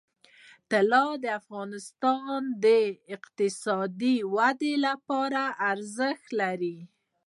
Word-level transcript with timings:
طلا 0.69 1.05
د 1.23 1.25
افغانستان 1.41 2.39
د 2.65 2.67
اقتصادي 3.15 4.15
ودې 4.35 4.73
لپاره 4.87 5.41
ارزښت 5.71 6.25
لري. 6.41 6.77